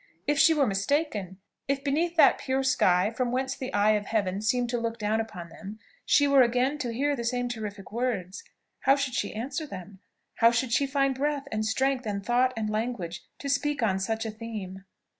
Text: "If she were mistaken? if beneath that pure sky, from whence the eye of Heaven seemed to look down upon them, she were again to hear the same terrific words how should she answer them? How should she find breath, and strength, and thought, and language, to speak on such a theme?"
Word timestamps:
"If 0.25 0.39
she 0.39 0.55
were 0.55 0.65
mistaken? 0.65 1.37
if 1.67 1.83
beneath 1.83 2.15
that 2.15 2.39
pure 2.39 2.63
sky, 2.63 3.11
from 3.11 3.31
whence 3.31 3.55
the 3.55 3.71
eye 3.71 3.91
of 3.91 4.07
Heaven 4.07 4.41
seemed 4.41 4.67
to 4.71 4.79
look 4.79 4.97
down 4.97 5.21
upon 5.21 5.49
them, 5.49 5.77
she 6.07 6.27
were 6.27 6.41
again 6.41 6.79
to 6.79 6.91
hear 6.91 7.15
the 7.15 7.23
same 7.23 7.47
terrific 7.47 7.91
words 7.91 8.43
how 8.79 8.95
should 8.95 9.13
she 9.13 9.35
answer 9.35 9.67
them? 9.67 9.99
How 10.37 10.49
should 10.49 10.71
she 10.73 10.87
find 10.87 11.13
breath, 11.13 11.47
and 11.51 11.63
strength, 11.63 12.07
and 12.07 12.25
thought, 12.25 12.51
and 12.57 12.67
language, 12.67 13.23
to 13.37 13.47
speak 13.47 13.83
on 13.83 13.99
such 13.99 14.25
a 14.25 14.31
theme?" 14.31 14.85